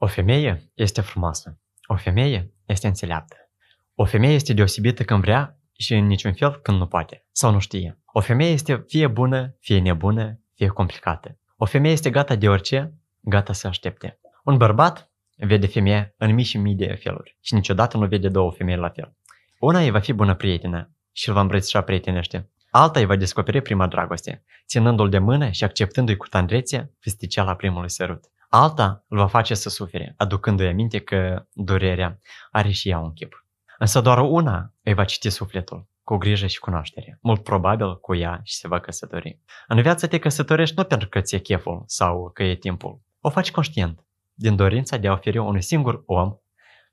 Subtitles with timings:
[0.00, 1.58] O femeie este frumoasă.
[1.86, 3.36] O femeie este înțeleaptă.
[3.94, 7.58] O femeie este deosebită când vrea și în niciun fel când nu poate sau nu
[7.58, 7.98] știe.
[8.06, 11.38] O femeie este fie bună, fie nebună, fie complicată.
[11.56, 14.18] O femeie este gata de orice, gata să aștepte.
[14.44, 18.52] Un bărbat vede femeie în mii și mii de feluri și niciodată nu vede două
[18.52, 19.14] femei la fel.
[19.58, 22.50] Una îi va fi bună prietenă și îl va îmbrățișa prietenește.
[22.70, 26.92] Alta îi va descoperi prima dragoste, ținându-l de mână și acceptându-i cu tandrețe
[27.34, 28.24] la primului sărut.
[28.50, 32.18] Alta îl va face să sufere, aducându-i aminte că durerea
[32.50, 33.46] are și ea un chip.
[33.78, 38.40] Însă doar una îi va citi sufletul, cu grijă și cunoaștere, mult probabil cu ea
[38.44, 39.38] și se va căsători.
[39.66, 43.00] În viață te căsătorești nu pentru că ți-e cheful sau că e timpul.
[43.20, 46.36] O faci conștient, din dorința de a oferi unui singur om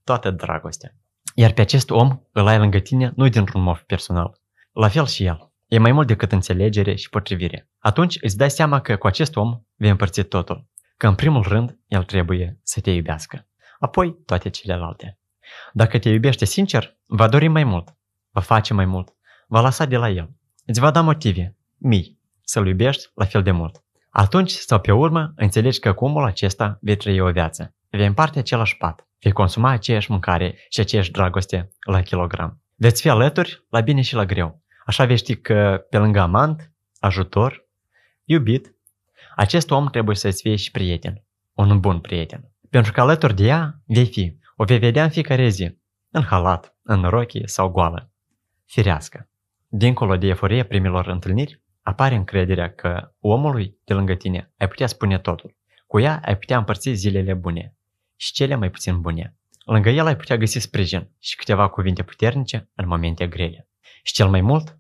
[0.04, 0.96] toată dragostea.
[1.36, 4.40] Iar pe acest om îl ai lângă tine nu dintr-un mof personal.
[4.72, 5.52] La fel și el.
[5.68, 7.70] E mai mult decât înțelegere și potrivire.
[7.80, 10.68] Atunci îți dai seama că cu acest om vei împărți totul.
[10.98, 13.48] Că în primul rând el trebuie să te iubească.
[13.80, 15.20] Apoi toate celelalte.
[15.74, 17.96] Dacă te iubește sincer, va dori mai mult,
[18.32, 19.16] va face mai mult,
[19.48, 20.30] va lăsa de la el.
[20.66, 23.84] Îți va da motive, mii, să-l iubești la fel de mult.
[24.10, 27.76] Atunci sau pe urmă înțelegi că cu omul acesta vei trăi o viață.
[27.90, 32.62] Vei împarte același pat, vei consuma aceeași mâncare și aceeași dragoste la kilogram.
[32.76, 34.62] Veți fi alături la bine și la greu.
[34.86, 37.68] Așa vei ști că pe lângă amant, ajutor,
[38.24, 38.75] iubit,
[39.36, 41.24] acest om trebuie să-ți fie și prieten,
[41.54, 42.52] un bun prieten.
[42.70, 45.78] Pentru că alături de ea vei fi, o vei vedea în fiecare zi,
[46.10, 48.12] în halat, în rochie sau goală.
[48.66, 49.30] Firească.
[49.68, 55.20] Dincolo de eforie primilor întâlniri, apare încrederea că omului de lângă tine ai putea spune
[55.20, 55.56] totul.
[55.88, 57.76] Cu ea ai putea împărți zilele bune
[58.16, 59.36] și cele mai puțin bune.
[59.66, 63.68] Lângă el ai putea găsi sprijin și câteva cuvinte puternice în momente grele.
[64.04, 64.78] Și cel mai mult,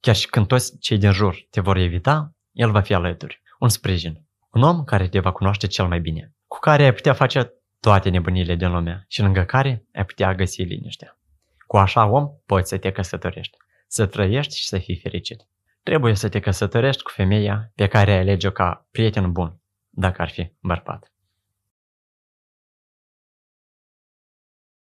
[0.00, 3.68] chiar și când toți cei din jur te vor evita, el va fi alături, un
[3.68, 7.52] sprijin, un om care te va cunoaște cel mai bine, cu care ai putea face
[7.80, 11.18] toate nebunile din lume și lângă care ai putea găsi liniștea.
[11.66, 15.48] Cu așa om poți să te căsătorești, să trăiești și să fii fericit.
[15.82, 19.60] Trebuie să te căsătorești cu femeia pe care ai alege-o ca prieten bun,
[19.90, 21.12] dacă ar fi bărbat.